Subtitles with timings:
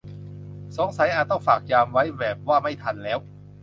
[0.77, 3.19] สงสัยอาจต้องฝากยามไว้ แบบว่าไม่ทันแล้ว